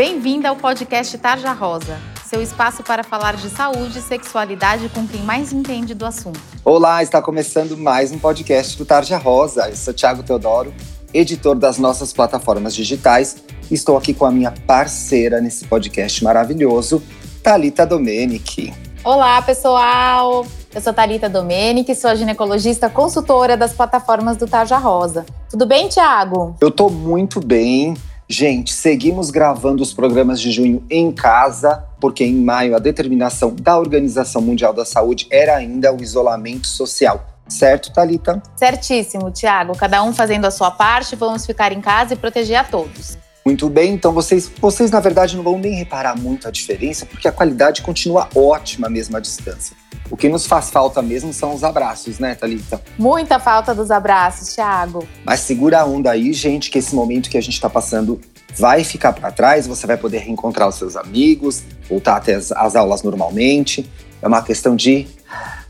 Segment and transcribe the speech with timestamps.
[0.00, 5.20] Bem-vinda ao podcast Tarja Rosa, seu espaço para falar de saúde e sexualidade com quem
[5.20, 6.40] mais entende do assunto.
[6.64, 9.68] Olá, está começando mais um podcast do Tarja Rosa.
[9.68, 10.72] Eu sou Thiago Teodoro,
[11.12, 13.36] editor das nossas plataformas digitais.
[13.70, 17.02] Estou aqui com a minha parceira nesse podcast maravilhoso,
[17.42, 18.72] Talita Domenici.
[19.04, 20.46] Olá, pessoal!
[20.74, 25.26] Eu sou Talita Domenici, sou a ginecologista consultora das plataformas do Tarja Rosa.
[25.50, 26.56] Tudo bem, Thiago?
[26.58, 27.94] Eu estou muito bem.
[28.32, 33.76] Gente, seguimos gravando os programas de junho em casa, porque em maio a determinação da
[33.76, 37.26] Organização Mundial da Saúde era ainda o isolamento social.
[37.48, 38.40] Certo, Talita?
[38.54, 39.76] Certíssimo, Tiago.
[39.76, 43.18] Cada um fazendo a sua parte, vamos ficar em casa e proteger a todos.
[43.50, 47.26] Muito bem, então vocês, vocês na verdade não vão nem reparar muito a diferença, porque
[47.26, 49.76] a qualidade continua ótima mesmo à distância.
[50.08, 52.80] O que nos faz falta mesmo são os abraços, né, Thalita?
[52.96, 55.04] Muita falta dos abraços, Thiago.
[55.24, 58.20] Mas segura a onda aí, gente, que esse momento que a gente está passando
[58.56, 62.76] vai ficar para trás, você vai poder reencontrar os seus amigos, voltar até as, as
[62.76, 63.84] aulas normalmente.
[64.22, 65.08] É uma questão de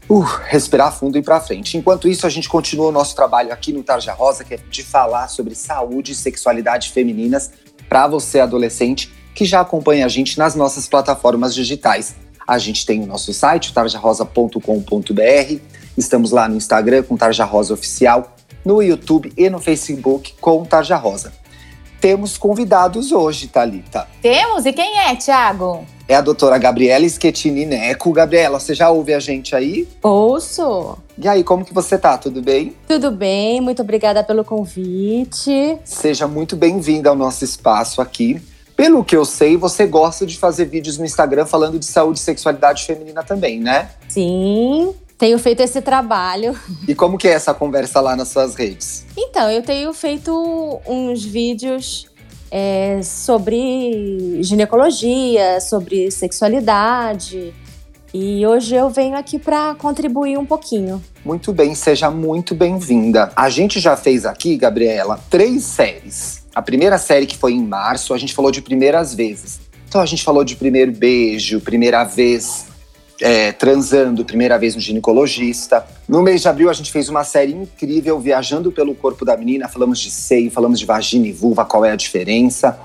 [0.06, 1.78] uh, respirar fundo e ir para frente.
[1.78, 4.83] Enquanto isso, a gente continua o nosso trabalho aqui no Tarja Rosa, que é de
[4.83, 7.51] falar sobre saúde e sexualidade femininas
[7.91, 12.14] para você, adolescente, que já acompanha a gente nas nossas plataformas digitais.
[12.46, 15.60] A gente tem o nosso site, tarjarosa.com.br.
[15.98, 20.96] Estamos lá no Instagram com Tarja Rosa Oficial, no YouTube e no Facebook com Tarja
[20.96, 21.33] Rosa.
[22.01, 24.09] Temos convidados hoje, Thalita.
[24.23, 24.65] Temos?
[24.65, 25.84] E quem é, Thiago?
[26.09, 28.11] É a doutora Gabriela Schettini Neco.
[28.11, 29.87] Gabriela, você já ouve a gente aí?
[30.03, 30.97] Ouço.
[31.19, 32.17] E aí, como que você tá?
[32.17, 32.75] Tudo bem?
[32.89, 35.79] Tudo bem, muito obrigada pelo convite.
[35.84, 38.42] Seja muito bem-vinda ao nosso espaço aqui.
[38.75, 42.23] Pelo que eu sei, você gosta de fazer vídeos no Instagram falando de saúde e
[42.23, 43.91] sexualidade feminina também, né?
[44.09, 46.59] Sim, tenho feito esse trabalho.
[46.89, 49.07] E como que é essa conversa lá nas suas redes?
[49.17, 52.09] Então, eu tenho feito uns vídeos
[52.51, 57.55] é, sobre ginecologia, sobre sexualidade.
[58.13, 61.01] E hoje eu venho aqui para contribuir um pouquinho.
[61.25, 63.30] Muito bem, seja muito bem-vinda.
[63.36, 68.13] A gente já fez aqui, Gabriela, três séries a primeira série que foi em março,
[68.13, 69.61] a gente falou de primeiras vezes.
[69.89, 72.67] Então a gente falou de primeiro beijo, primeira vez
[73.20, 75.86] é, transando, primeira vez no ginecologista.
[76.08, 79.69] No mês de abril a gente fez uma série incrível, viajando pelo corpo da menina.
[79.69, 82.79] Falamos de seio, falamos de vagina e vulva, qual é a diferença.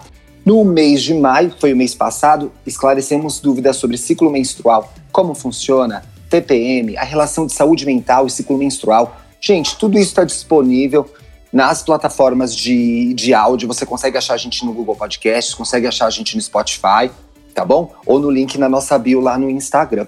[0.46, 5.34] No mês de maio, que foi o mês passado, esclarecemos dúvidas sobre ciclo menstrual, como
[5.34, 9.18] funciona, TPM, a relação de saúde mental e ciclo menstrual.
[9.42, 11.10] Gente, tudo isso está disponível
[11.52, 16.06] nas plataformas de, de áudio, você consegue achar a gente no Google Podcasts, consegue achar
[16.06, 17.10] a gente no Spotify,
[17.56, 17.92] tá bom?
[18.06, 20.06] Ou no link na nossa bio lá no Instagram.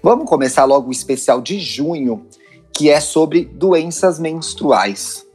[0.00, 2.24] Vamos começar logo o especial de junho,
[2.72, 5.26] que é sobre doenças menstruais.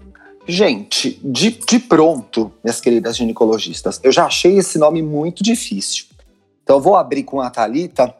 [0.47, 6.05] Gente, de, de pronto, minhas queridas ginecologistas, eu já achei esse nome muito difícil.
[6.63, 8.15] Então vou abrir com a Thalita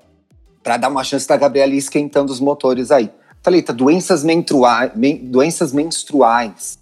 [0.62, 3.10] para dar uma chance da Gabriela ir esquentando os motores aí.
[3.42, 6.78] Thalita, doenças, menstruais, men, doenças menstruais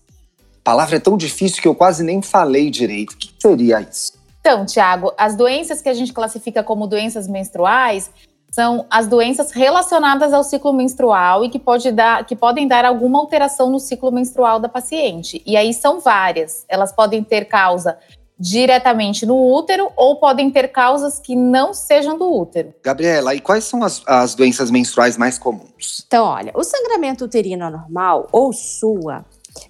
[0.65, 3.11] palavra é tão difícil que eu quase nem falei direito.
[3.11, 4.13] O que seria isso?
[4.45, 8.11] Então, Tiago, as doenças que a gente classifica como doenças menstruais
[8.51, 13.17] são as doenças relacionadas ao ciclo menstrual e que, pode dar, que podem dar alguma
[13.17, 15.41] alteração no ciclo menstrual da paciente.
[15.47, 16.63] E aí são várias.
[16.69, 17.97] Elas podem ter causa
[18.39, 22.71] diretamente no útero ou podem ter causas que não sejam do útero.
[22.83, 26.03] Gabriela, e quais são as, as doenças menstruais mais comuns?
[26.05, 29.25] Então, olha, o sangramento uterino anormal, ou SUA,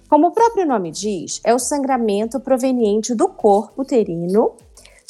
[0.06, 4.54] como o próprio nome diz, é o sangramento proveniente do corpo uterino,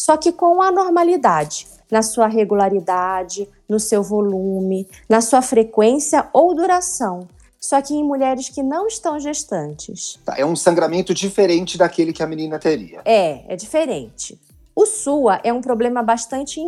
[0.06, 7.26] só que com anormalidade na sua regularidade, no seu volume, na sua frequência ou duração,
[7.58, 10.16] só que em mulheres que não estão gestantes.
[10.24, 13.02] Tá, é um sangramento diferente daquele que a menina teria.
[13.04, 14.38] É, é diferente.
[14.76, 16.60] O SUA é um problema bastante,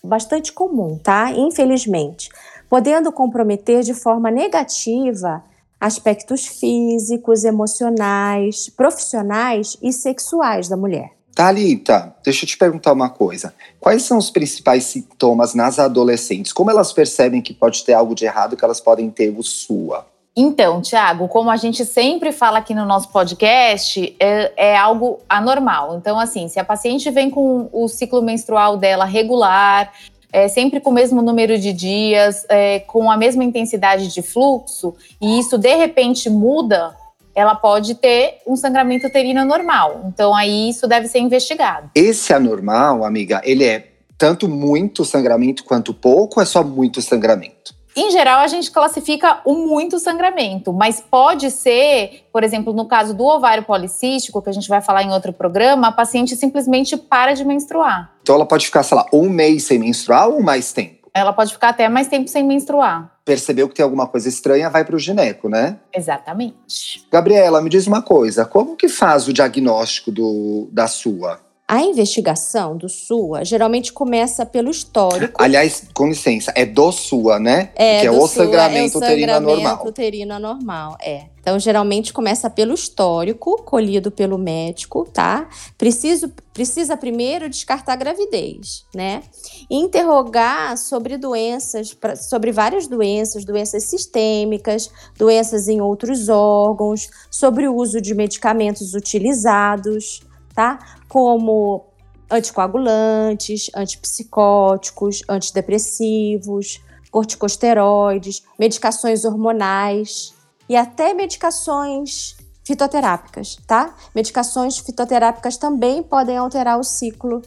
[0.00, 1.32] bastante comum, tá?
[1.32, 2.28] Infelizmente,
[2.70, 5.42] podendo comprometer de forma negativa
[5.80, 11.15] aspectos físicos, emocionais, profissionais e sexuais da mulher.
[11.36, 13.52] Thalita, deixa eu te perguntar uma coisa.
[13.78, 16.50] Quais são os principais sintomas nas adolescentes?
[16.50, 20.06] Como elas percebem que pode ter algo de errado que elas podem ter o SUA?
[20.34, 25.98] Então, Tiago, como a gente sempre fala aqui no nosso podcast, é, é, algo anormal.
[25.98, 29.92] Então, assim, se a paciente vem com o ciclo menstrual dela regular,
[30.32, 34.94] é, sempre com o mesmo número de dias, é, com a mesma intensidade de fluxo,
[35.20, 36.96] e isso de repente muda,
[37.36, 40.06] ela pode ter um sangramento uterino normal.
[40.06, 41.90] Então aí isso deve ser investigado.
[41.94, 47.76] Esse anormal, amiga, ele é tanto muito sangramento quanto pouco, ou é só muito sangramento?
[47.94, 53.14] Em geral, a gente classifica o muito sangramento, mas pode ser, por exemplo, no caso
[53.14, 57.32] do ovário policístico, que a gente vai falar em outro programa, a paciente simplesmente para
[57.32, 58.12] de menstruar.
[58.20, 61.05] Então ela pode ficar, sei lá, um mês sem menstruar ou mais tempo?
[61.16, 63.10] Ela pode ficar até mais tempo sem menstruar.
[63.24, 65.78] Percebeu que tem alguma coisa estranha, vai para o gineco, né?
[65.94, 67.06] Exatamente.
[67.10, 71.40] Gabriela, me diz uma coisa, como que faz o diagnóstico do, da sua?
[71.68, 75.42] A investigação do SUA geralmente começa pelo histórico.
[75.42, 77.70] Aliás, com licença, é do SUA, né?
[77.74, 79.86] É, que é do o SUA, sangramento é o uterino sangramento anormal.
[79.86, 81.24] uterino anormal, é.
[81.40, 85.48] Então, geralmente começa pelo histórico, colhido pelo médico, tá?
[85.76, 89.22] Preciso, precisa primeiro descartar a gravidez, né?
[89.70, 91.96] Interrogar sobre doenças,
[92.28, 100.20] sobre várias doenças, doenças sistêmicas, doenças em outros órgãos, sobre o uso de medicamentos utilizados,
[100.56, 100.78] tá?
[101.06, 101.84] Como
[102.28, 106.80] anticoagulantes, antipsicóticos, antidepressivos,
[107.10, 110.34] corticosteroides, medicações hormonais
[110.68, 113.94] e até medicações fitoterápicas, tá?
[114.12, 117.40] Medicações fitoterápicas também podem alterar o ciclo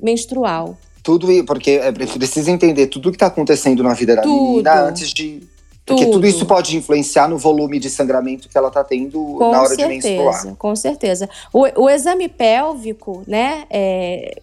[0.00, 0.78] menstrual.
[1.02, 4.50] Tudo porque é, precisa entender tudo que está acontecendo na vida da Tudo.
[4.50, 5.42] menina antes de.
[5.90, 6.14] Porque tudo.
[6.14, 6.26] Tudo.
[6.26, 9.88] isso pode influenciar no volume de sangramento que ela está tendo Com na hora certeza,
[9.88, 10.56] de menstruar.
[10.56, 11.28] com certeza.
[11.52, 14.40] O, o exame pélvico, né, é,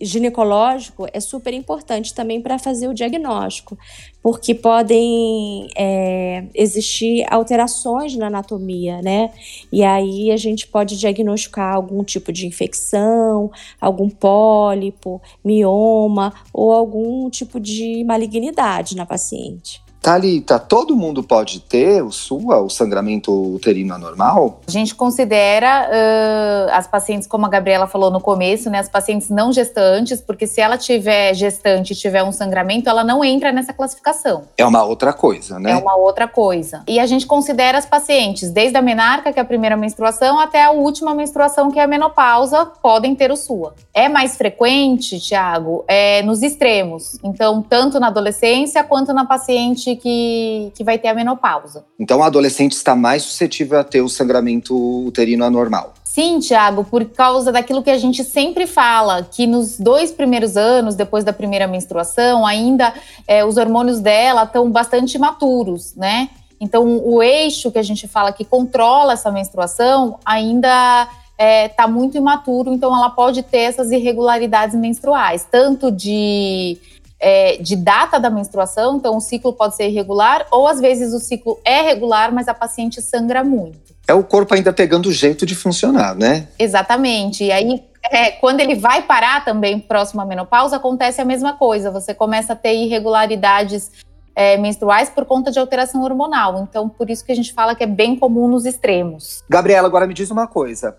[0.00, 3.78] ginecológico é super importante também para fazer o diagnóstico,
[4.22, 9.30] porque podem é, existir alterações na anatomia, né?
[9.70, 13.50] E aí a gente pode diagnosticar algum tipo de infecção,
[13.80, 19.82] algum pólipo, mioma ou algum tipo de malignidade na paciente.
[20.00, 24.60] Thalita, todo mundo pode ter o SUA, o sangramento uterino anormal?
[24.66, 29.28] A gente considera ãh, as pacientes, como a Gabriela falou no começo, né, as pacientes
[29.28, 33.74] não gestantes, porque se ela tiver gestante e tiver um sangramento, ela não entra nessa
[33.74, 34.44] classificação.
[34.56, 35.72] É uma outra coisa, né?
[35.72, 36.82] É uma outra coisa.
[36.88, 40.64] E a gente considera as pacientes, desde a menarca, que é a primeira menstruação, até
[40.64, 43.74] a última menstruação, que é a menopausa, podem ter o SUA.
[43.92, 47.18] É mais frequente, Tiago, é nos extremos.
[47.22, 51.84] Então, tanto na adolescência quanto na paciente que, que vai ter a menopausa.
[51.98, 54.76] Então, a adolescente está mais suscetível a ter o sangramento
[55.06, 55.94] uterino anormal.
[56.04, 60.96] Sim, Tiago, por causa daquilo que a gente sempre fala, que nos dois primeiros anos,
[60.96, 62.92] depois da primeira menstruação, ainda
[63.28, 66.28] é, os hormônios dela estão bastante imaturos, né?
[66.60, 71.08] Então, o eixo que a gente fala que controla essa menstruação ainda
[71.38, 76.76] está muito imaturo, então ela pode ter essas irregularidades menstruais, tanto de,
[77.20, 81.20] é, de data da menstruação, então o ciclo pode ser irregular, ou às vezes o
[81.20, 83.94] ciclo é regular, mas a paciente sangra muito.
[84.08, 86.48] É o corpo ainda pegando o jeito de funcionar, né?
[86.58, 87.44] Exatamente.
[87.44, 91.90] E aí, é, quando ele vai parar também próximo à menopausa, acontece a mesma coisa.
[91.90, 93.92] Você começa a ter irregularidades
[94.34, 96.66] é, menstruais por conta de alteração hormonal.
[96.68, 99.44] Então, por isso que a gente fala que é bem comum nos extremos.
[99.48, 100.96] Gabriela, agora me diz uma coisa.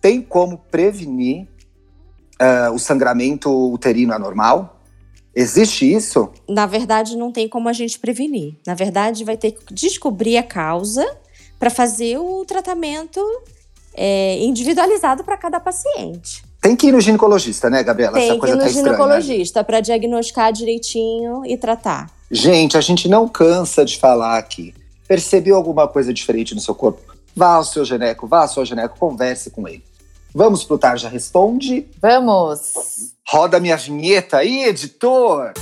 [0.00, 1.46] Tem como prevenir
[2.38, 4.79] ah, o sangramento uterino anormal?
[5.40, 6.28] Existe isso?
[6.46, 8.56] Na verdade, não tem como a gente prevenir.
[8.66, 11.06] Na verdade, vai ter que descobrir a causa
[11.58, 13.20] para fazer o tratamento
[13.94, 16.44] é, individualizado para cada paciente.
[16.60, 18.18] Tem que ir no ginecologista, né, Gabriela?
[18.18, 22.10] Tem Essa que ir no tá ginecologista para diagnosticar direitinho e tratar.
[22.30, 24.74] Gente, a gente não cansa de falar aqui.
[25.08, 27.00] Percebeu alguma coisa diferente no seu corpo?
[27.34, 29.82] Vá ao seu gineco, vá ao seu gineco, converse com ele.
[30.34, 31.88] Vamos pro Tarja Responde?
[32.00, 33.14] Vamos!
[33.28, 35.52] Roda minha vinheta aí, editor!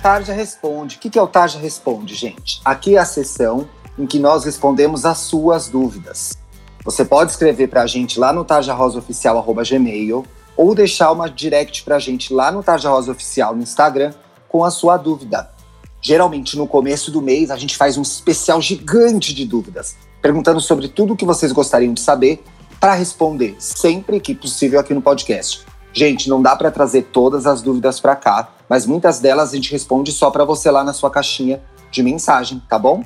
[0.00, 0.96] Tarja Responde.
[0.96, 2.60] O que é o Tarja Responde, gente?
[2.64, 6.38] Aqui é a sessão em que nós respondemos as suas dúvidas.
[6.84, 10.24] Você pode escrever pra gente lá no tarjarosaoficial.gmail
[10.56, 14.14] ou deixar uma direct pra gente lá no Tarja Rosa Oficial no Instagram
[14.48, 15.50] com a sua dúvida.
[16.06, 20.86] Geralmente, no começo do mês, a gente faz um especial gigante de dúvidas, perguntando sobre
[20.86, 22.44] tudo o que vocês gostariam de saber
[22.78, 25.66] para responder sempre que possível aqui no podcast.
[25.92, 29.72] Gente, não dá para trazer todas as dúvidas para cá, mas muitas delas a gente
[29.72, 31.60] responde só para você lá na sua caixinha
[31.90, 33.02] de mensagem, tá bom?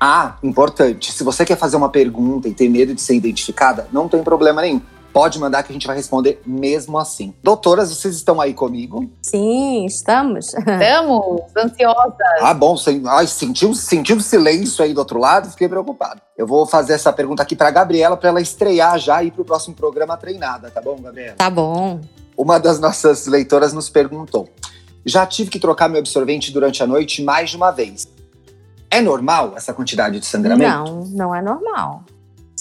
[0.00, 4.08] Ah, importante, se você quer fazer uma pergunta e tem medo de ser identificada, não
[4.08, 4.82] tem problema nenhum.
[5.16, 7.32] Pode mandar que a gente vai responder mesmo assim.
[7.42, 9.10] Doutoras, vocês estão aí comigo?
[9.22, 10.52] Sim, estamos.
[10.52, 12.12] Estamos ansiosas.
[12.42, 16.20] Ah, bom, sem, ai, sentiu, sentiu silêncio aí do outro lado, fiquei preocupado.
[16.36, 19.42] Eu vou fazer essa pergunta aqui para Gabriela para ela estrear já e ir pro
[19.42, 21.36] próximo programa treinada, tá bom, Gabriela?
[21.36, 21.98] Tá bom.
[22.36, 24.50] Uma das nossas leitoras nos perguntou:
[25.02, 28.06] Já tive que trocar meu absorvente durante a noite mais de uma vez.
[28.90, 30.70] É normal essa quantidade de sangramento?
[30.70, 32.04] Não, não é normal.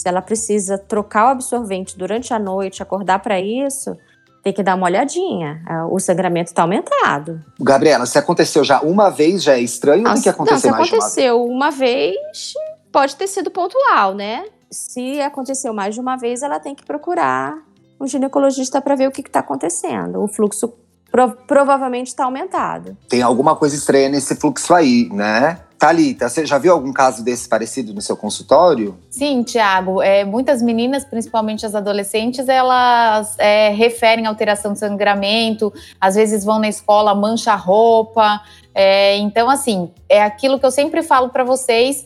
[0.05, 3.97] Se ela precisa trocar o absorvente durante a noite, acordar para isso,
[4.43, 5.63] tem que dar uma olhadinha.
[5.67, 7.41] Ah, O sangramento está aumentado.
[7.59, 10.88] Gabriela, se aconteceu já uma vez, já é estranho ou tem que acontecer se mais
[10.88, 11.03] de uma vez?
[11.03, 12.53] aconteceu uma vez,
[12.91, 14.45] pode ter sido pontual, né?
[14.69, 17.57] se aconteceu mais de uma vez, ela tem que procurar
[18.00, 20.21] um ginecologista para ver o que está acontecendo.
[20.21, 20.71] O fluxo
[21.09, 22.95] pro, provavelmente está aumentado.
[23.09, 25.62] Tem alguma coisa estranha nesse fluxo aí, né?
[25.77, 28.98] Thalita, você já viu algum caso desse parecido no seu consultório?
[29.10, 30.01] Sim, Tiago.
[30.01, 36.60] É, muitas meninas, principalmente as adolescentes, elas é, referem alteração de sangramento, às vezes vão
[36.60, 38.41] na escola, mancha a roupa.
[38.74, 42.05] É, então, assim, é aquilo que eu sempre falo para vocês.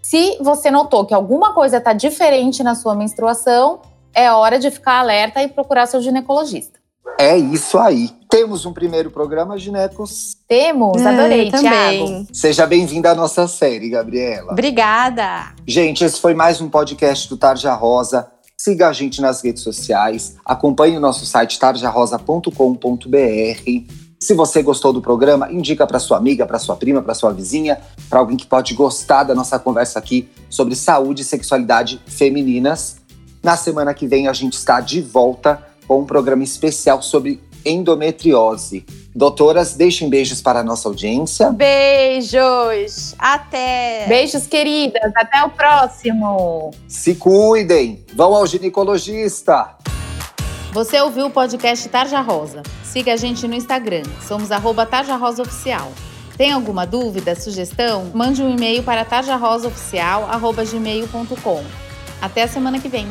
[0.00, 3.80] Se você notou que alguma coisa está diferente na sua menstruação,
[4.14, 6.81] é hora de ficar alerta e procurar seu ginecologista.
[7.18, 8.10] É isso aí.
[8.28, 10.36] Temos um primeiro programa, Ginecos?
[10.48, 12.26] Temos, adorei, é, Thiago.
[12.32, 14.52] Seja bem-vinda à nossa série, Gabriela.
[14.52, 15.54] Obrigada.
[15.66, 18.28] Gente, esse foi mais um podcast do Tarja Rosa.
[18.56, 23.92] Siga a gente nas redes sociais, acompanhe o nosso site tarjarosa.com.br.
[24.20, 27.80] Se você gostou do programa, indica para sua amiga, para sua prima, para sua vizinha,
[28.08, 32.98] para alguém que pode gostar da nossa conversa aqui sobre saúde e sexualidade femininas.
[33.42, 38.84] Na semana que vem a gente está de volta com um programa especial sobre endometriose.
[39.14, 41.52] Doutoras, deixem beijos para a nossa audiência.
[41.52, 43.14] Beijos!
[43.18, 44.06] Até!
[44.08, 45.12] Beijos, queridas!
[45.14, 46.70] Até o próximo!
[46.88, 48.02] Se cuidem!
[48.14, 49.76] Vão ao ginecologista!
[50.72, 52.62] Você ouviu o podcast Tarja Rosa.
[52.82, 54.04] Siga a gente no Instagram.
[54.26, 55.92] Somos arroba Tarja Rosa Oficial.
[56.36, 58.10] Tem alguma dúvida, sugestão?
[58.14, 61.62] Mande um e-mail para tarjarosaoficial.gmail.com.
[62.22, 63.06] Até a semana que vem!